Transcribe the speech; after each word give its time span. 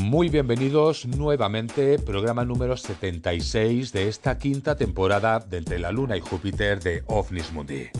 Muy 0.00 0.30
bienvenidos 0.30 1.04
nuevamente, 1.04 1.98
programa 1.98 2.42
número 2.42 2.74
76 2.74 3.92
de 3.92 4.08
esta 4.08 4.38
quinta 4.38 4.74
temporada 4.74 5.40
de 5.40 5.58
Entre 5.58 5.78
la 5.78 5.92
Luna 5.92 6.16
y 6.16 6.20
Júpiter 6.20 6.80
de 6.80 7.04
OVNIS 7.06 7.52
Mundi. 7.52 7.90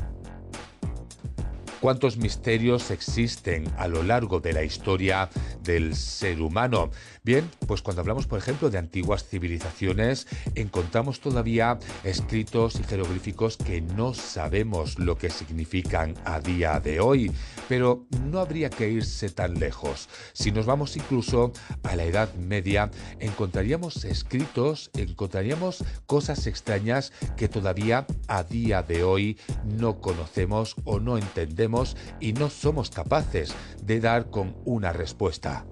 ¿Cuántos 1.81 2.19
misterios 2.19 2.91
existen 2.91 3.67
a 3.79 3.89
lo 3.89 4.03
largo 4.03 4.39
de 4.39 4.53
la 4.53 4.63
historia 4.63 5.31
del 5.63 5.97
ser 5.97 6.43
humano? 6.43 6.91
Bien, 7.23 7.51
pues 7.67 7.81
cuando 7.81 8.03
hablamos, 8.03 8.27
por 8.27 8.39
ejemplo, 8.39 8.69
de 8.69 8.77
antiguas 8.77 9.25
civilizaciones, 9.25 10.27
encontramos 10.55 11.21
todavía 11.21 11.79
escritos 12.05 12.79
y 12.79 12.83
jeroglíficos 12.83 13.57
que 13.57 13.81
no 13.81 14.13
sabemos 14.13 14.99
lo 14.99 15.17
que 15.17 15.31
significan 15.31 16.15
a 16.27 16.41
día 16.41 16.81
de 16.81 17.01
hoy, 17.01 17.33
pero 17.67 18.05
no 18.27 18.41
habría 18.41 18.69
que 18.69 18.91
irse 18.91 19.31
tan 19.31 19.59
lejos. 19.59 20.11
Si 20.35 20.53
nos 20.53 20.67
vamos 20.67 20.97
incluso 20.97 21.51
a 21.83 21.97
la 21.97 22.05
Edad 22.05 22.35
Media, 22.35 22.91
encontraríamos 23.21 24.05
escritos, 24.05 24.91
encontraríamos 24.93 25.83
cosas 26.05 26.47
extrañas 26.47 27.11
que 27.39 27.49
todavía 27.49 28.07
a 28.29 28.43
día 28.45 28.83
de 28.83 29.03
hoy 29.03 29.39
no 29.65 29.99
conocemos 30.03 30.77
o 30.85 31.01
no 31.01 31.17
entendemos 31.17 31.70
y 32.21 32.33
no 32.33 32.51
somos 32.51 32.91
capaces 32.91 33.55
de 33.83 34.01
dar 34.01 34.31
con 34.31 34.57
una 34.65 34.93
respuesta 34.93 35.70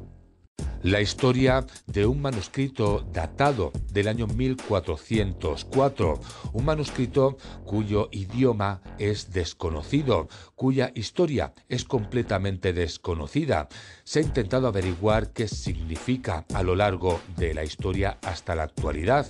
la 0.90 1.02
historia 1.02 1.66
de 1.86 2.06
un 2.06 2.22
manuscrito 2.22 3.06
datado 3.12 3.72
del 3.92 4.08
año 4.08 4.26
1404, 4.26 6.20
un 6.54 6.64
manuscrito 6.64 7.36
cuyo 7.66 8.08
idioma 8.10 8.80
es 8.98 9.30
desconocido, 9.30 10.28
cuya 10.54 10.90
historia 10.94 11.52
es 11.68 11.84
completamente 11.84 12.72
desconocida. 12.72 13.68
Se 14.04 14.20
ha 14.20 14.22
intentado 14.22 14.66
averiguar 14.66 15.32
qué 15.34 15.46
significa 15.46 16.46
a 16.54 16.62
lo 16.62 16.74
largo 16.74 17.20
de 17.36 17.52
la 17.52 17.64
historia 17.64 18.16
hasta 18.22 18.54
la 18.54 18.62
actualidad. 18.62 19.26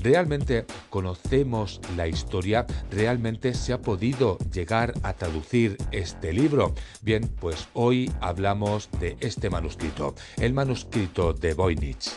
¿Realmente 0.00 0.66
conocemos 0.90 1.80
la 1.96 2.06
historia? 2.06 2.66
¿Realmente 2.90 3.54
se 3.54 3.72
ha 3.72 3.80
podido 3.80 4.38
llegar 4.52 4.92
a 5.02 5.14
traducir 5.14 5.78
este 5.90 6.32
libro? 6.32 6.74
Bien, 7.00 7.28
pues 7.40 7.68
hoy 7.72 8.12
hablamos 8.20 8.90
de 9.00 9.16
este 9.20 9.50
manuscrito, 9.50 10.14
el 10.36 10.52
manuscrito 10.52 10.97
de 10.98 11.54
Voynich. 11.54 12.10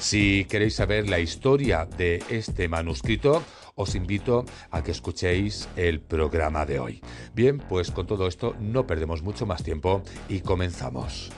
Si 0.00 0.44
queréis 0.46 0.74
saber 0.74 1.08
la 1.08 1.20
historia 1.20 1.86
de 1.86 2.20
este 2.28 2.66
manuscrito, 2.66 3.44
os 3.76 3.94
invito 3.94 4.44
a 4.72 4.82
que 4.82 4.90
escuchéis 4.90 5.68
el 5.76 6.00
programa 6.00 6.66
de 6.66 6.80
hoy. 6.80 7.00
Bien, 7.32 7.58
pues 7.58 7.92
con 7.92 8.08
todo 8.08 8.26
esto 8.26 8.56
no 8.58 8.88
perdemos 8.88 9.22
mucho 9.22 9.46
más 9.46 9.62
tiempo 9.62 10.02
y 10.28 10.40
comenzamos. 10.40 11.30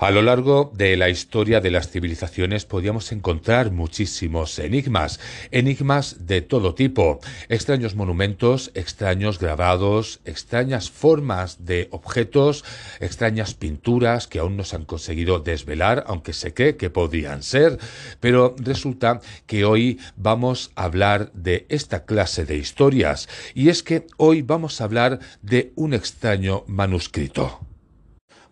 A 0.00 0.12
lo 0.12 0.22
largo 0.22 0.70
de 0.76 0.96
la 0.96 1.08
historia 1.08 1.60
de 1.60 1.72
las 1.72 1.90
civilizaciones 1.90 2.64
podíamos 2.64 3.10
encontrar 3.10 3.72
muchísimos 3.72 4.56
enigmas, 4.60 5.18
enigmas 5.50 6.28
de 6.28 6.40
todo 6.40 6.76
tipo, 6.76 7.18
extraños 7.48 7.96
monumentos, 7.96 8.70
extraños 8.74 9.40
grabados, 9.40 10.20
extrañas 10.24 10.88
formas 10.88 11.64
de 11.64 11.88
objetos, 11.90 12.64
extrañas 13.00 13.54
pinturas 13.54 14.28
que 14.28 14.38
aún 14.38 14.56
no 14.56 14.62
se 14.62 14.76
han 14.76 14.84
conseguido 14.84 15.40
desvelar, 15.40 16.04
aunque 16.06 16.32
se 16.32 16.54
cree 16.54 16.76
que 16.76 16.90
podrían 16.90 17.42
ser, 17.42 17.80
pero 18.20 18.54
resulta 18.56 19.20
que 19.46 19.64
hoy 19.64 19.98
vamos 20.14 20.70
a 20.76 20.84
hablar 20.84 21.32
de 21.32 21.66
esta 21.70 22.04
clase 22.04 22.44
de 22.44 22.56
historias, 22.56 23.28
y 23.52 23.68
es 23.68 23.82
que 23.82 24.06
hoy 24.16 24.42
vamos 24.42 24.80
a 24.80 24.84
hablar 24.84 25.18
de 25.42 25.72
un 25.74 25.92
extraño 25.92 26.62
manuscrito. 26.68 27.67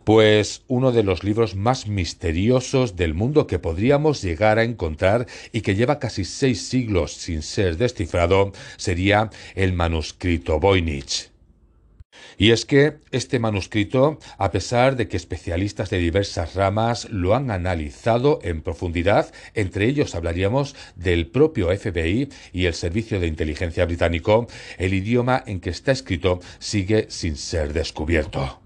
Pues 0.07 0.63
uno 0.69 0.93
de 0.93 1.03
los 1.03 1.25
libros 1.25 1.57
más 1.57 1.89
misteriosos 1.89 2.95
del 2.95 3.13
mundo 3.13 3.49
que 3.49 3.59
podríamos 3.59 4.23
llegar 4.23 4.61
a 4.61 4.63
encontrar 4.63 5.27
y 5.51 5.63
que 5.63 5.75
lleva 5.75 5.99
casi 5.99 6.25
seis 6.25 6.69
siglos 6.69 7.13
sin 7.15 7.43
ser 7.43 7.77
descifrado 7.77 8.53
sería 8.77 9.31
el 9.57 9.73
manuscrito 9.73 10.61
Voynich. 10.61 11.33
Y 12.39 12.53
es 12.53 12.65
que 12.65 12.99
este 13.11 13.41
manuscrito, 13.41 14.21
a 14.39 14.53
pesar 14.53 14.95
de 14.95 15.09
que 15.09 15.17
especialistas 15.17 15.91
de 15.91 15.99
diversas 15.99 16.55
ramas 16.55 17.11
lo 17.11 17.35
han 17.35 17.51
analizado 17.51 18.39
en 18.45 18.63
profundidad, 18.63 19.33
entre 19.55 19.87
ellos 19.87 20.15
hablaríamos 20.15 20.77
del 20.95 21.27
propio 21.27 21.77
FBI 21.77 22.29
y 22.53 22.67
el 22.67 22.75
Servicio 22.75 23.19
de 23.19 23.27
Inteligencia 23.27 23.85
británico, 23.85 24.47
el 24.79 24.95
idioma 24.95 25.43
en 25.49 25.59
que 25.59 25.71
está 25.71 25.91
escrito 25.91 26.39
sigue 26.61 27.07
sin 27.09 27.35
ser 27.35 27.73
descubierto. 27.73 28.61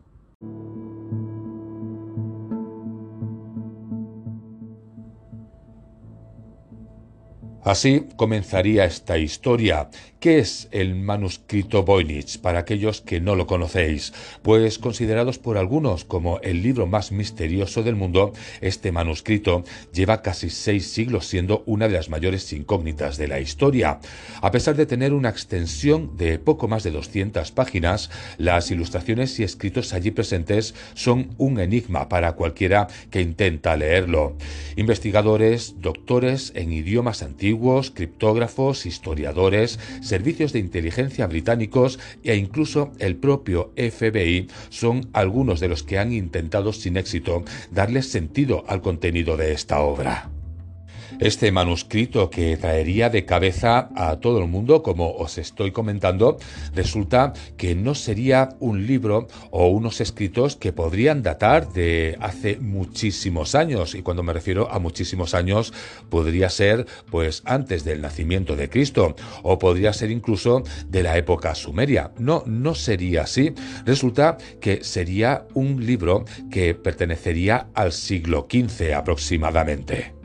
Así 7.63 8.07
comenzaría 8.17 8.85
esta 8.85 9.19
historia, 9.19 9.89
¿Qué 10.21 10.39
es 10.39 10.69
el 10.71 10.97
manuscrito 10.97 11.83
Voynich 11.83 12.43
para 12.43 12.59
aquellos 12.59 13.01
que 13.01 13.23
no 13.23 13.37
lo 13.37 13.47
conocéis? 13.47 14.13
Pues 14.43 14.79
considerados 14.79 15.39
por 15.39 15.57
algunos 15.57 16.05
como 16.05 16.41
el 16.41 16.63
libro 16.63 16.87
más 16.87 17.11
misterioso 17.11 17.83
del 17.83 17.97
mundo, 17.97 18.35
este 18.61 18.93
manuscrito 18.93 19.65
lleva 19.95 20.21
casi 20.21 20.51
seis 20.51 20.89
siglos 20.89 21.27
siendo 21.27 21.63
una 21.65 21.89
de 21.89 21.95
las 21.95 22.11
mayores 22.11 22.53
incógnitas 22.53 23.17
de 23.17 23.29
la 23.29 23.41
historia. 23.41 23.99
A 24.43 24.51
pesar 24.51 24.77
de 24.77 24.85
tener 24.85 25.15
una 25.15 25.31
extensión 25.31 26.19
de 26.19 26.39
poco 26.39 26.69
más 26.69 26.83
de 26.83 26.91
200 26.91 27.51
páginas, 27.53 28.11
las 28.37 28.71
ilustraciones 28.71 29.41
y 29.41 29.45
escritos 29.45 29.95
allí 29.95 30.11
presentes 30.11 30.75
son 30.93 31.31
un 31.39 31.59
enigma 31.61 32.11
para 32.11 32.33
cualquiera 32.33 32.89
que 33.11 33.23
intenta 33.23 33.75
leerlo. 33.75 34.37
Investigadores, 34.77 35.77
doctores 35.81 36.53
en 36.55 36.75
idiomas 36.75 37.23
antiguos, 37.23 37.91
criptógrafos, 37.91 38.85
historiadores, 38.85 39.79
servicios 40.11 40.53
de 40.53 40.59
inteligencia 40.59 41.29
británicos 41.29 42.01
e 42.25 42.35
incluso 42.35 42.93
el 42.99 43.15
propio 43.15 43.73
FBI 43.77 44.49
son 44.69 45.09
algunos 45.13 45.61
de 45.61 45.69
los 45.69 45.85
que 45.85 45.99
han 46.01 46.13
intentado 46.13 46.73
sin 46.73 46.97
éxito 46.97 47.45
darle 47.71 48.03
sentido 48.03 48.65
al 48.67 48.83
contenido 48.83 49.37
de 49.37 49.53
esta 49.53 49.79
obra. 49.81 50.40
Este 51.21 51.53
manuscrito 51.53 52.31
que 52.31 52.57
traería 52.57 53.11
de 53.11 53.27
cabeza 53.27 53.91
a 53.95 54.21
todo 54.21 54.39
el 54.39 54.49
mundo, 54.49 54.83
como 54.83 55.13
os 55.13 55.37
estoy 55.37 55.71
comentando, 55.71 56.39
resulta 56.75 57.35
que 57.59 57.75
no 57.75 57.95
sería 57.95 58.49
un 58.59 58.87
libro 58.87 59.29
o 59.51 59.69
unos 59.69 60.01
escritos 60.01 60.57
que 60.57 60.73
podrían 60.73 61.23
datar 61.23 61.75
de 61.75 62.17
hace 62.21 62.57
muchísimos 62.57 63.55
años. 63.55 63.95
Y 63.95 64.01
cuando 64.01 64.23
me 64.23 64.33
refiero 64.33 64.73
a 64.73 64.79
muchísimos 64.79 65.35
años, 65.35 65.75
podría 66.09 66.49
ser 66.49 66.87
pues 67.11 67.43
antes 67.45 67.85
del 67.85 68.01
nacimiento 68.01 68.57
de 68.57 68.71
Cristo 68.71 69.15
o 69.43 69.59
podría 69.59 69.93
ser 69.93 70.11
incluso 70.11 70.63
de 70.89 71.03
la 71.03 71.19
época 71.19 71.55
sumeria. 71.55 72.13
No, 72.19 72.45
no 72.47 72.75
sería 72.75 73.25
así. 73.25 73.53
Resulta 73.85 74.39
que 74.59 74.83
sería 74.85 75.47
un 75.53 75.85
libro 75.85 76.25
que 76.51 76.75
pertenecería 76.75 77.69
al 77.75 77.93
siglo 77.93 78.49
XV 78.51 78.95
aproximadamente. 78.95 80.20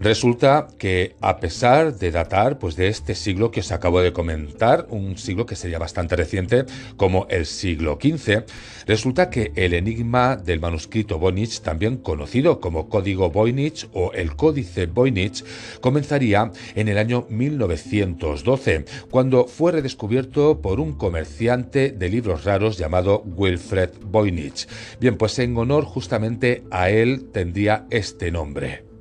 Resulta 0.00 0.68
que 0.78 1.14
a 1.20 1.38
pesar 1.38 1.96
de 1.96 2.10
datar 2.10 2.58
pues 2.58 2.76
de 2.76 2.88
este 2.88 3.14
siglo 3.14 3.50
que 3.50 3.60
os 3.60 3.72
acabo 3.72 4.00
de 4.00 4.12
comentar, 4.12 4.86
un 4.90 5.16
siglo 5.16 5.46
que 5.46 5.56
sería 5.56 5.78
bastante 5.78 6.16
reciente 6.16 6.64
como 6.96 7.26
el 7.30 7.46
siglo 7.46 7.98
XV, 8.00 8.44
resulta 8.86 9.30
que 9.30 9.52
el 9.54 9.74
enigma 9.74 10.36
del 10.36 10.60
manuscrito 10.60 11.18
Voynich, 11.18 11.60
también 11.60 11.96
conocido 11.96 12.60
como 12.60 12.88
código 12.88 13.30
Voynich 13.30 13.88
o 13.92 14.12
el 14.12 14.36
códice 14.36 14.86
Voynich, 14.86 15.44
comenzaría 15.80 16.50
en 16.74 16.88
el 16.88 16.98
año 16.98 17.26
1912, 17.28 18.84
cuando 19.10 19.46
fue 19.46 19.72
redescubierto 19.72 20.60
por 20.60 20.80
un 20.80 20.94
comerciante 20.94 21.90
de 21.90 22.08
libros 22.08 22.44
raros 22.44 22.78
llamado 22.78 23.22
Wilfred 23.24 23.90
Voynich. 24.04 24.66
Bien, 25.00 25.16
pues 25.16 25.38
en 25.38 25.56
honor 25.56 25.84
justamente 25.84 26.64
a 26.70 26.90
él 26.90 27.30
tendría 27.32 27.86
este 27.90 28.30
nombre. 28.30 28.93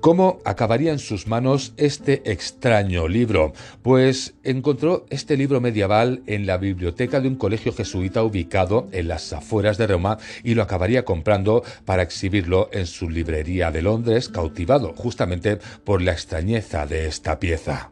¿Cómo 0.00 0.38
acabaría 0.44 0.92
en 0.92 1.00
sus 1.00 1.26
manos 1.26 1.74
este 1.76 2.30
extraño 2.30 3.08
libro? 3.08 3.52
Pues 3.82 4.34
encontró 4.44 5.06
este 5.10 5.36
libro 5.36 5.60
medieval 5.60 6.22
en 6.26 6.46
la 6.46 6.56
biblioteca 6.56 7.20
de 7.20 7.26
un 7.26 7.34
colegio 7.34 7.72
jesuita 7.72 8.22
ubicado 8.22 8.86
en 8.92 9.08
las 9.08 9.32
afueras 9.32 9.76
de 9.76 9.88
Roma 9.88 10.18
y 10.44 10.54
lo 10.54 10.62
acabaría 10.62 11.04
comprando 11.04 11.64
para 11.84 12.02
exhibirlo 12.02 12.70
en 12.72 12.86
su 12.86 13.10
librería 13.10 13.72
de 13.72 13.82
Londres, 13.82 14.28
cautivado 14.28 14.94
justamente 14.94 15.58
por 15.84 16.00
la 16.00 16.12
extrañeza 16.12 16.86
de 16.86 17.08
esta 17.08 17.40
pieza. 17.40 17.90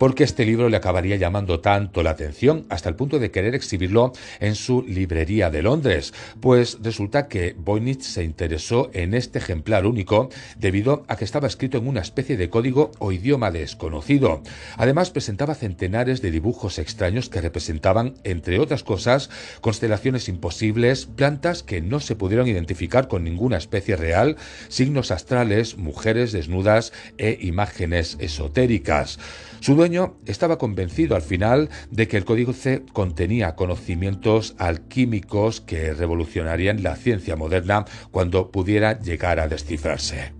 Porque 0.00 0.24
este 0.24 0.46
libro 0.46 0.70
le 0.70 0.78
acabaría 0.78 1.16
llamando 1.16 1.60
tanto 1.60 2.02
la 2.02 2.12
atención 2.12 2.64
hasta 2.70 2.88
el 2.88 2.94
punto 2.94 3.18
de 3.18 3.30
querer 3.30 3.54
exhibirlo 3.54 4.14
en 4.40 4.54
su 4.54 4.82
librería 4.82 5.50
de 5.50 5.60
Londres, 5.60 6.14
pues 6.40 6.78
resulta 6.80 7.28
que 7.28 7.54
Voynich 7.58 8.00
se 8.00 8.24
interesó 8.24 8.88
en 8.94 9.12
este 9.12 9.40
ejemplar 9.40 9.84
único 9.84 10.30
debido 10.56 11.04
a 11.06 11.16
que 11.16 11.26
estaba 11.26 11.48
escrito 11.48 11.76
en 11.76 11.86
una 11.86 12.00
especie 12.00 12.38
de 12.38 12.48
código 12.48 12.92
o 12.98 13.12
idioma 13.12 13.50
desconocido. 13.50 14.42
Además 14.78 15.10
presentaba 15.10 15.54
centenares 15.54 16.22
de 16.22 16.30
dibujos 16.30 16.78
extraños 16.78 17.28
que 17.28 17.42
representaban, 17.42 18.14
entre 18.24 18.58
otras 18.58 18.82
cosas, 18.82 19.28
constelaciones 19.60 20.30
imposibles, 20.30 21.04
plantas 21.04 21.62
que 21.62 21.82
no 21.82 22.00
se 22.00 22.16
pudieron 22.16 22.48
identificar 22.48 23.06
con 23.06 23.22
ninguna 23.22 23.58
especie 23.58 23.96
real, 23.96 24.36
signos 24.68 25.10
astrales, 25.10 25.76
mujeres 25.76 26.32
desnudas 26.32 26.94
e 27.18 27.36
imágenes 27.42 28.16
esotéricas. 28.18 29.18
Su 29.60 29.74
dueño 29.74 29.89
estaba 30.26 30.58
convencido 30.58 31.16
al 31.16 31.22
final 31.22 31.68
de 31.90 32.08
que 32.08 32.16
el 32.16 32.24
códice 32.24 32.82
contenía 32.92 33.54
conocimientos 33.54 34.54
alquímicos 34.58 35.60
que 35.60 35.92
revolucionarían 35.94 36.82
la 36.82 36.96
ciencia 36.96 37.36
moderna 37.36 37.84
cuando 38.10 38.50
pudiera 38.50 38.98
llegar 39.00 39.40
a 39.40 39.48
descifrarse. 39.48 40.39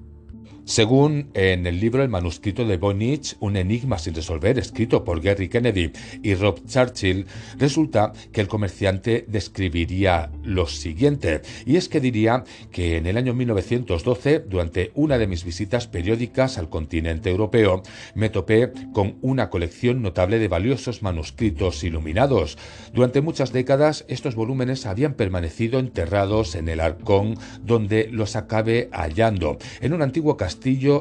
Según 0.70 1.30
en 1.34 1.66
el 1.66 1.80
libro 1.80 2.04
El 2.04 2.10
manuscrito 2.10 2.64
de 2.64 2.76
Voynich, 2.76 3.36
un 3.40 3.56
enigma 3.56 3.98
sin 3.98 4.14
resolver, 4.14 4.56
escrito 4.56 5.02
por 5.02 5.20
Gary 5.20 5.48
Kennedy 5.48 5.90
y 6.22 6.34
Rob 6.34 6.64
Churchill, 6.64 7.26
resulta 7.58 8.12
que 8.30 8.40
el 8.40 8.46
comerciante 8.46 9.24
describiría 9.26 10.30
lo 10.44 10.68
siguiente, 10.68 11.42
y 11.66 11.74
es 11.74 11.88
que 11.88 11.98
diría 11.98 12.44
que 12.70 12.98
en 12.98 13.08
el 13.08 13.16
año 13.16 13.34
1912, 13.34 14.44
durante 14.48 14.92
una 14.94 15.18
de 15.18 15.26
mis 15.26 15.42
visitas 15.42 15.88
periódicas 15.88 16.56
al 16.56 16.70
continente 16.70 17.30
europeo, 17.30 17.82
me 18.14 18.30
topé 18.30 18.70
con 18.92 19.16
una 19.22 19.50
colección 19.50 20.02
notable 20.02 20.38
de 20.38 20.46
valiosos 20.46 21.02
manuscritos 21.02 21.82
iluminados. 21.82 22.58
Durante 22.94 23.22
muchas 23.22 23.52
décadas, 23.52 24.04
estos 24.06 24.36
volúmenes 24.36 24.86
habían 24.86 25.14
permanecido 25.14 25.80
enterrados 25.80 26.54
en 26.54 26.68
el 26.68 26.78
arcón 26.78 27.34
donde 27.60 28.06
los 28.12 28.36
acabé 28.36 28.88
hallando, 28.92 29.58
en 29.80 29.94
un 29.94 30.02
antiguo 30.02 30.36
castillo 30.36 30.59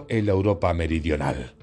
en 0.09 0.25
la 0.25 0.31
Europa 0.31 0.73
meridional. 0.73 1.58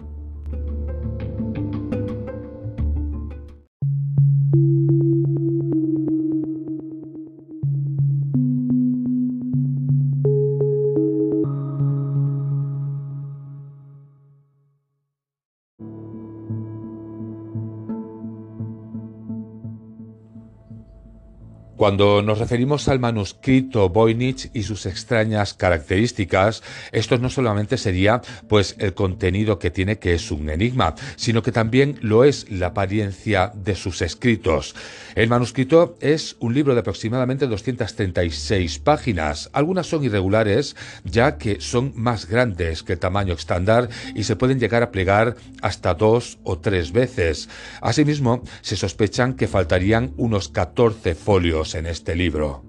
Cuando 21.77 22.23
nos 22.23 22.39
referimos 22.39 22.89
al 22.89 23.01
manuscrito 23.01 23.91
Voynich 23.91 24.51
y 24.55 24.63
sus 24.63 24.87
extrañas 24.87 25.53
características, 25.53 26.63
esto 26.91 27.19
no 27.19 27.29
solamente 27.29 27.77
sería 27.77 28.23
pues 28.49 28.77
el 28.79 28.95
contenido 28.95 29.59
que 29.59 29.71
tiene 29.71 29.99
que 29.99 30.15
es 30.15 30.31
un 30.31 30.49
enigma, 30.49 30.95
sino 31.17 31.43
que 31.43 31.53
también 31.53 31.99
lo 32.01 32.25
es 32.25 32.51
la 32.51 32.69
apariencia 32.69 33.53
de 33.55 33.75
sus 33.75 34.01
escritos. 34.01 34.75
El 35.15 35.29
manuscrito 35.29 35.99
es 36.01 36.37
un 36.41 36.55
libro 36.55 36.73
de 36.73 36.81
aproximadamente 36.81 37.47
236 37.47 38.79
páginas. 38.79 39.51
Algunas 39.53 39.87
son 39.87 40.03
irregulares, 40.03 40.77
ya 41.05 41.37
que 41.37 41.61
son 41.61 41.93
más 41.95 42.27
grandes 42.27 42.83
que 42.85 42.95
el 42.95 42.99
tamaño 42.99 43.35
estándar 43.35 43.91
y 44.15 44.25
se 44.25 44.37
pueden 44.37 44.59
llegar 44.59 44.83
a 44.83 44.91
plegar 44.91 45.37
hasta 45.61 45.93
dos 45.93 46.39
o 46.43 46.59
tres 46.59 46.93
veces. 46.93 47.51
Asimismo, 47.83 48.43
se 48.63 48.77
sospechan 48.77 49.35
que 49.35 49.47
faltarían 49.47 50.15
unos 50.17 50.49
14 50.49 51.15
folios 51.15 51.66
en 51.75 51.87
este 51.87 52.15
libro. 52.15 52.63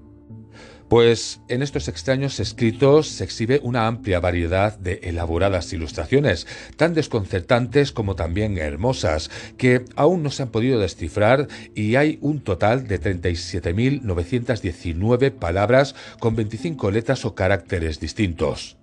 Pues 0.90 1.42
en 1.50 1.62
estos 1.62 1.88
extraños 1.90 2.40
escritos 2.40 3.10
se 3.10 3.26
exhibe 3.26 3.60
una 3.62 3.88
amplia 3.88 4.22
variedad 4.22 4.80
de 4.80 5.02
elaboradas 5.04 5.74
ilustraciones, 5.74 6.48
tan 6.78 6.94
desconcertantes 6.94 7.92
como 7.92 8.16
también 8.16 8.58
hermosas, 8.58 9.30
que 9.58 9.84
aún 9.98 10.24
no 10.24 10.32
se 10.32 10.44
han 10.44 10.50
podido 10.50 10.80
descifrar 10.80 11.50
y 11.76 11.96
hay 11.96 12.20
un 12.22 12.40
total 12.40 12.88
de 12.88 13.02
37.919 13.02 15.32
palabras 15.32 15.94
con 16.20 16.38
25 16.38 16.90
letras 16.92 17.26
o 17.26 17.36
caracteres 17.36 18.00
distintos. 18.00 18.77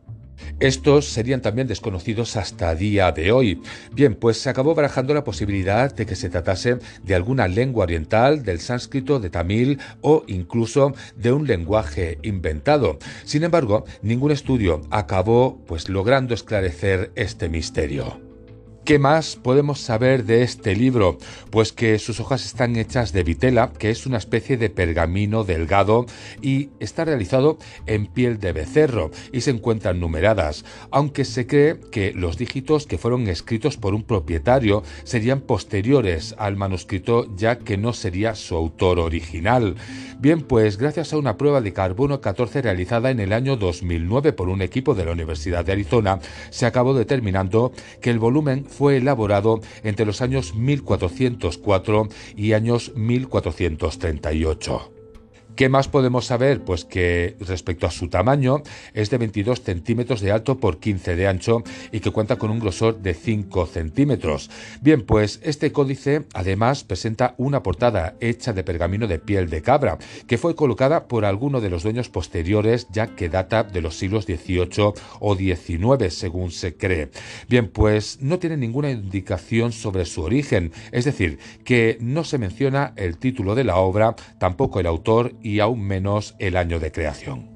Estos 0.61 1.07
serían 1.07 1.43
también 1.43 1.67
desconocidos 1.67 2.37
hasta 2.37 2.75
día 2.75 3.13
de 3.13 3.33
hoy. 3.33 3.61
Bien, 3.93 4.15
pues 4.15 4.39
se 4.39 4.51
acabó 4.51 4.75
barajando 4.75 5.15
la 5.15 5.25
posibilidad 5.25 5.95
de 5.95 6.07
que 6.07 6.17
se 6.17 6.31
tratase 6.31 6.79
de 7.03 7.15
alguna 7.15 7.49
lengua 7.49 7.85
oriental, 7.85 8.43
del 8.45 8.61
sánscrito, 8.61 9.21
de 9.21 9.31
tamil 9.31 9.79
o 10.01 10.25
incluso 10.27 10.95
de 11.17 11.33
un 11.33 11.47
lenguaje 11.47 12.19
inventado. 12.23 12.99
Sin 13.25 13.45
embargo, 13.45 13.85
ningún 14.03 14.31
estudio 14.31 14.83
acabó 14.91 15.61
pues 15.67 15.89
logrando 15.89 16.35
esclarecer 16.35 17.13
este 17.15 17.49
misterio. 17.49 18.24
¿Qué 18.85 18.99
más 18.99 19.37
podemos 19.37 19.81
saber 19.81 20.27
de 20.27 20.43
este 20.43 20.77
libro? 20.77 21.17
Pues 21.49 21.73
que 21.73 21.99
sus 21.99 22.21
hojas 22.21 22.45
están 22.45 22.77
hechas 22.77 23.15
de 23.15 23.23
vitela, 23.23 23.73
que 23.79 23.89
es 23.89 24.05
una 24.05 24.19
especie 24.19 24.59
de 24.59 24.69
pergamino 24.69 25.43
delgado 25.43 26.05
y 26.43 26.69
está 26.81 27.07
realizado 27.07 27.57
en 27.87 28.07
piel 28.07 28.39
de 28.39 28.53
becerro 28.53 29.11
y 29.33 29.41
se 29.41 29.53
encuentran 29.53 30.01
numeradas, 30.01 30.67
aunque 30.91 31.25
se 31.25 31.47
cree 31.47 31.81
que 31.91 32.13
los 32.13 32.37
dígitos 32.37 32.87
que 32.87 32.99
fueron 32.99 33.27
escritos 33.29 33.79
por 33.79 33.95
un 33.95 34.03
propietario 34.03 34.83
serían 35.05 35.41
posteriores 35.41 36.35
al 36.37 36.57
manuscrito 36.57 37.35
ya 37.37 37.61
que 37.61 37.79
no 37.79 37.95
sería 37.95 38.35
su 38.35 38.55
autor 38.55 38.99
original. 38.99 39.77
Bien, 40.19 40.43
pues 40.43 40.77
gracias 40.77 41.15
a 41.15 41.17
una 41.17 41.39
prueba 41.39 41.63
de 41.63 41.73
carbono 41.73 42.21
14 42.21 42.61
realizada 42.61 43.11
en 43.11 43.21
el 43.21 43.33
año 43.33 43.57
2009 43.57 44.35
por 44.35 44.51
un 44.51 44.61
equipo 44.61 44.95
de 44.95 45.07
la 45.07 45.13
Universidad 45.13 45.65
de 45.65 45.73
Arizona, 45.73 46.19
se 46.51 46.67
acabó 46.67 46.93
determinando 46.93 47.73
que 48.03 48.11
el 48.11 48.19
volumen 48.19 48.67
fue 48.75 48.99
elaborado 48.99 49.61
entre 49.83 50.05
los 50.05 50.21
años 50.21 50.55
1404 50.55 52.09
y 52.37 52.53
años 52.53 52.93
1438. 52.95 54.94
¿Qué 55.57 55.69
más 55.69 55.87
podemos 55.87 56.27
saber? 56.27 56.63
Pues 56.63 56.85
que 56.85 57.37
respecto 57.39 57.87
a 57.87 57.93
su 57.93 58.09
tamaño 58.09 58.63
es 58.93 59.11
de 59.11 59.19
22 59.19 59.63
centímetros 59.63 60.21
de 60.21 60.33
alto 60.33 60.59
por 60.59 60.79
15 60.79 61.15
de 61.15 61.29
ancho 61.29 61.63
y 61.93 62.01
que 62.01 62.11
cuenta 62.11 62.37
con 62.37 62.51
un 62.51 62.59
grosor 62.59 62.99
de 63.01 63.15
5 63.15 63.67
centímetros. 63.67 64.51
Bien, 64.81 65.03
pues 65.03 65.39
este 65.45 65.71
códice 65.71 66.25
además 66.35 66.83
presenta 66.83 67.37
una 67.39 67.63
portada 67.63 68.17
hecha 68.19 68.53
de 68.53 68.65
pergamino 68.65 69.07
de 69.07 69.21
piel 69.21 69.49
de 69.49 69.63
cabra 69.63 69.99
que 70.27 70.39
fue 70.39 70.57
colocada 70.57 71.07
por 71.07 71.25
alguno 71.25 71.61
de 71.61 71.71
los 71.71 71.85
dueños 71.85 72.09
posteriores 72.09 72.89
ya 72.91 73.15
que 73.15 73.29
data 73.29 73.63
de 73.63 73.81
los 73.81 73.97
siglos 73.97 74.25
XVIII 74.25 74.93
o 75.21 75.37
XIX 75.37 76.13
según 76.13 76.51
se 76.51 76.77
cree. 76.77 77.11
Bien, 77.49 77.69
pues 77.69 78.19
no 78.21 78.41
tiene 78.41 78.57
ninguna 78.57 78.91
indicación 78.91 79.71
sobre 79.71 80.05
su 80.05 80.23
origen, 80.23 80.73
es 80.91 81.05
decir, 81.05 81.39
que 81.63 81.97
no 82.01 82.25
se 82.25 82.39
menciona 82.39 82.93
el 82.97 83.19
título 83.19 83.55
de 83.55 83.63
la 83.63 83.77
obra, 83.77 84.17
tampoco 84.39 84.81
el 84.81 84.87
autor 84.87 85.33
y 85.45 85.61
aún 85.61 85.83
menos 85.83 86.35
el 86.39 86.57
año 86.57 86.81
de 86.81 86.91
creación. 86.91 87.54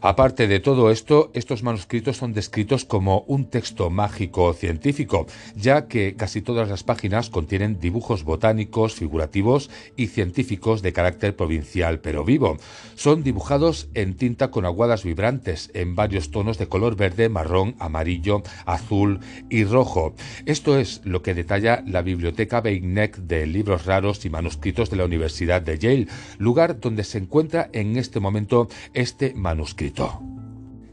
Aparte 0.00 0.46
de 0.46 0.60
todo 0.60 0.90
esto, 0.90 1.30
estos 1.34 1.62
manuscritos 1.62 2.16
son 2.16 2.32
descritos 2.32 2.84
como 2.84 3.20
un 3.26 3.46
texto 3.46 3.90
mágico 3.90 4.52
científico, 4.52 5.26
ya 5.54 5.86
que 5.86 6.14
casi 6.16 6.42
todas 6.42 6.68
las 6.68 6.84
páginas 6.84 7.30
contienen 7.30 7.80
dibujos 7.80 8.24
botánicos, 8.24 8.94
figurativos 8.94 9.70
y 9.96 10.08
científicos 10.08 10.82
de 10.82 10.92
carácter 10.92 11.34
provincial 11.36 12.00
pero 12.00 12.24
vivo. 12.24 12.56
Son 12.94 13.22
dibujados 13.22 13.88
en 13.94 14.16
tinta 14.16 14.50
con 14.50 14.64
aguadas 14.64 15.04
vibrantes 15.04 15.70
en 15.74 15.94
varios 15.94 16.30
tonos 16.30 16.58
de 16.58 16.68
color 16.68 16.96
verde, 16.96 17.28
marrón, 17.28 17.74
amarillo, 17.78 18.42
azul 18.64 19.20
y 19.50 19.64
rojo. 19.64 20.14
Esto 20.44 20.78
es 20.78 21.00
lo 21.04 21.22
que 21.22 21.34
detalla 21.34 21.82
la 21.86 22.02
Biblioteca 22.02 22.60
Beineck 22.60 23.16
de 23.16 23.46
Libros 23.46 23.86
Raros 23.86 24.24
y 24.24 24.30
Manuscritos 24.30 24.90
de 24.90 24.96
la 24.96 25.04
Universidad 25.04 25.62
de 25.62 25.78
Yale, 25.78 26.08
lugar 26.38 26.80
donde 26.80 27.04
se 27.04 27.18
encuentra 27.18 27.68
en 27.72 27.96
este 27.96 28.20
momento 28.20 28.68
este 28.94 29.34
manuscrito. 29.34 29.85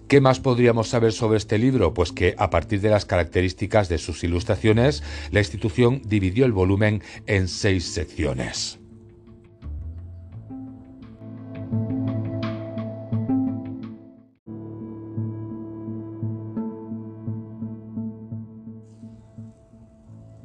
¿Qué 0.08 0.22
más 0.22 0.40
podríamos 0.40 0.90
saber 0.90 1.12
sobre 1.12 1.38
este 1.38 1.58
libro? 1.58 1.94
Pues 1.94 2.12
que 2.12 2.36
a 2.38 2.50
partir 2.50 2.82
de 2.82 2.90
las 2.90 3.06
características 3.06 3.90
de 3.90 3.98
sus 3.98 4.24
ilustraciones, 4.24 5.02
la 5.32 5.40
institución 5.40 6.02
dividió 6.06 6.46
el 6.46 6.52
volumen 6.52 7.02
en 7.26 7.48
seis 7.48 7.86
secciones. 7.86 8.83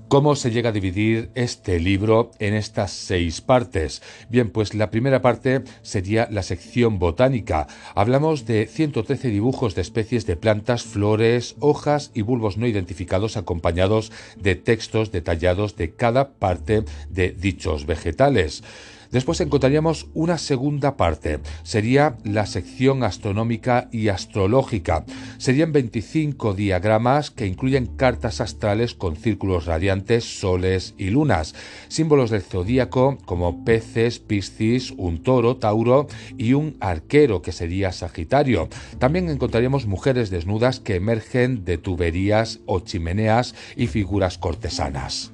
¿Cómo 0.09 0.37
se 0.37 0.51
llega 0.51 0.71
a 0.71 0.73
dividir 0.73 1.29
este 1.35 1.79
libro 1.79 2.31
en 2.39 2.55
estas 2.55 2.93
seis 2.93 3.43
partes? 3.43 4.01
Bien, 4.31 4.49
pues 4.49 4.73
la 4.73 4.91
primera 4.91 5.21
parte 5.21 5.65
sería 5.83 6.27
la 6.31 6.43
sección 6.43 6.99
botánica. 6.99 7.67
Hablamos 7.95 8.47
de 8.47 8.67
113 8.67 9.29
dibujos 9.29 9.75
de 9.75 9.83
especies 9.83 10.25
de 10.25 10.37
plantas, 10.37 10.83
flores, 10.83 11.57
hojas 11.61 12.11
y 12.15 12.23
bulbos 12.23 12.57
no 12.57 12.67
identificados 12.67 13.37
acompañados 13.37 14.11
de 14.39 14.55
textos 14.55 15.13
detallados 15.13 15.77
de 15.77 15.91
cada 15.91 16.31
parte 16.31 16.85
de 17.11 17.29
dichos 17.33 17.85
vegetales. 17.85 18.65
Después 19.11 19.41
encontraríamos 19.41 20.09
una 20.13 20.37
segunda 20.37 20.97
parte, 20.97 21.41
sería 21.63 22.19
la 22.25 22.45
sección 22.47 23.03
astronómica 23.05 23.89
y 23.91 24.09
astrológica. 24.09 25.05
Serían 25.39 25.73
25 25.73 26.55
diagramas 26.55 27.31
que 27.31 27.47
incluyen 27.47 27.87
cartas 27.87 28.41
astrales 28.41 28.95
con 28.95 29.17
círculos 29.17 29.65
radiantes, 29.65 30.41
soles 30.41 30.95
y 30.99 31.11
lunas, 31.11 31.55
símbolos 31.89 32.31
del 32.31 32.43
zodíaco 32.43 33.19
como 33.25 33.65
peces, 33.65 34.19
piscis, 34.19 34.93
un 34.97 35.23
toro, 35.23 35.57
tauro 35.57 36.07
y 36.37 36.53
un 36.53 36.77
arquero 36.81 37.41
que 37.41 37.53
sería 37.53 37.93
Sagitario. 37.93 38.69
También 38.99 39.31
encontraríamos 39.31 39.87
mujeres 39.87 40.31
desnudas 40.31 40.81
que 40.81 40.97
emergen 40.97 41.65
de 41.65 41.79
tuberías 41.79 42.61
o 42.67 42.81
chimeneas 42.81 43.55
y 43.77 43.87
figuras 43.87 44.39
cortesanas. 44.39 45.33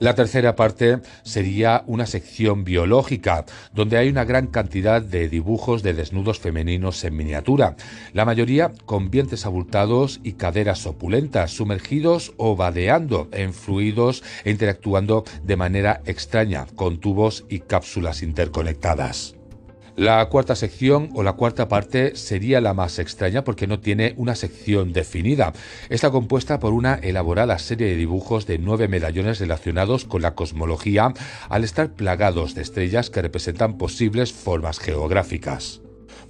La 0.00 0.14
tercera 0.14 0.56
parte 0.56 1.00
sería 1.24 1.84
una 1.86 2.06
sección 2.06 2.64
biológica, 2.64 3.44
donde 3.74 3.98
hay 3.98 4.08
una 4.08 4.24
gran 4.24 4.46
cantidad 4.46 5.02
de 5.02 5.28
dibujos 5.28 5.82
de 5.82 5.92
desnudos 5.92 6.38
femeninos 6.38 7.04
en 7.04 7.14
miniatura, 7.14 7.76
la 8.14 8.24
mayoría 8.24 8.72
con 8.86 9.10
vientres 9.10 9.44
abultados 9.44 10.20
y 10.24 10.32
caderas 10.32 10.86
opulentas, 10.86 11.50
sumergidos 11.50 12.32
o 12.38 12.56
vadeando 12.56 13.28
en 13.32 13.52
fluidos 13.52 14.24
e 14.44 14.50
interactuando 14.50 15.24
de 15.42 15.56
manera 15.56 16.00
extraña 16.06 16.66
con 16.76 16.98
tubos 16.98 17.44
y 17.50 17.60
cápsulas 17.60 18.22
interconectadas. 18.22 19.39
La 19.96 20.24
cuarta 20.28 20.54
sección 20.54 21.10
o 21.14 21.22
la 21.22 21.34
cuarta 21.34 21.68
parte 21.68 22.16
sería 22.16 22.60
la 22.60 22.74
más 22.74 22.98
extraña 22.98 23.44
porque 23.44 23.66
no 23.66 23.80
tiene 23.80 24.14
una 24.16 24.34
sección 24.34 24.92
definida. 24.92 25.52
Está 25.88 26.10
compuesta 26.10 26.58
por 26.58 26.72
una 26.72 26.94
elaborada 26.94 27.58
serie 27.58 27.88
de 27.88 27.96
dibujos 27.96 28.46
de 28.46 28.58
nueve 28.58 28.88
medallones 28.88 29.40
relacionados 29.40 30.04
con 30.04 30.22
la 30.22 30.34
cosmología 30.34 31.12
al 31.48 31.64
estar 31.64 31.90
plagados 31.90 32.54
de 32.54 32.62
estrellas 32.62 33.10
que 33.10 33.22
representan 33.22 33.78
posibles 33.78 34.32
formas 34.32 34.78
geográficas. 34.78 35.80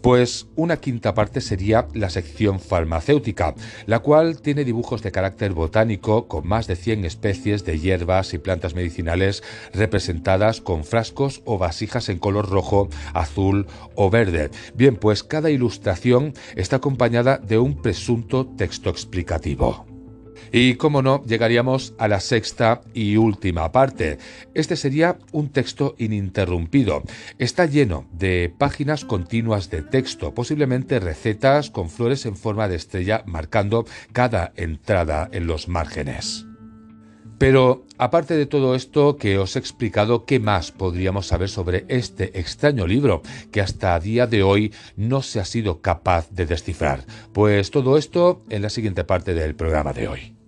Pues 0.02 0.46
una 0.56 0.78
quinta 0.78 1.14
parte 1.14 1.40
sería 1.42 1.86
la 1.92 2.08
sección 2.08 2.58
farmacéutica, 2.58 3.54
la 3.86 3.98
cual 3.98 4.40
tiene 4.40 4.64
dibujos 4.64 5.02
de 5.02 5.12
carácter 5.12 5.52
botánico 5.52 6.26
con 6.26 6.48
más 6.48 6.66
de 6.66 6.76
100 6.76 7.04
especies 7.04 7.64
de 7.64 7.78
hierbas 7.78 8.32
y 8.32 8.38
plantas 8.38 8.74
medicinales 8.74 9.42
representadas 9.74 10.60
con 10.60 10.84
frascos 10.84 11.42
o 11.44 11.58
vasijas 11.58 12.08
en 12.08 12.18
color 12.18 12.48
rojo, 12.48 12.88
azul 13.12 13.66
o 13.94 14.08
verde. 14.08 14.50
Bien, 14.74 14.96
pues 14.96 15.22
cada 15.22 15.50
ilustración 15.50 16.32
está 16.56 16.76
acompañada 16.76 17.36
de 17.38 17.58
un 17.58 17.82
presunto 17.82 18.46
texto 18.46 18.88
explicativo. 18.88 19.89
Y 20.52 20.74
como 20.74 21.02
no, 21.02 21.22
llegaríamos 21.24 21.94
a 21.98 22.08
la 22.08 22.20
sexta 22.20 22.80
y 22.94 23.16
última 23.16 23.72
parte. 23.72 24.18
Este 24.54 24.76
sería 24.76 25.18
un 25.32 25.50
texto 25.50 25.94
ininterrumpido. 25.98 27.02
Está 27.38 27.66
lleno 27.66 28.06
de 28.12 28.52
páginas 28.56 29.04
continuas 29.04 29.70
de 29.70 29.82
texto, 29.82 30.34
posiblemente 30.34 31.00
recetas 31.00 31.70
con 31.70 31.88
flores 31.88 32.26
en 32.26 32.36
forma 32.36 32.68
de 32.68 32.76
estrella 32.76 33.22
marcando 33.26 33.86
cada 34.12 34.52
entrada 34.56 35.28
en 35.32 35.46
los 35.46 35.68
márgenes. 35.68 36.49
Pero 37.40 37.86
aparte 37.96 38.36
de 38.36 38.44
todo 38.44 38.74
esto 38.74 39.16
que 39.16 39.38
os 39.38 39.56
he 39.56 39.58
explicado, 39.58 40.26
¿qué 40.26 40.38
más 40.38 40.72
podríamos 40.72 41.26
saber 41.26 41.48
sobre 41.48 41.86
este 41.88 42.38
extraño 42.38 42.86
libro 42.86 43.22
que 43.50 43.62
hasta 43.62 43.94
a 43.94 43.98
día 43.98 44.26
de 44.26 44.42
hoy 44.42 44.74
no 44.94 45.22
se 45.22 45.40
ha 45.40 45.46
sido 45.46 45.80
capaz 45.80 46.28
de 46.30 46.44
descifrar? 46.44 47.06
Pues 47.32 47.70
todo 47.70 47.96
esto 47.96 48.42
en 48.50 48.60
la 48.60 48.68
siguiente 48.68 49.04
parte 49.04 49.32
del 49.32 49.54
programa 49.54 49.94
de 49.94 50.08
hoy. 50.08 50.39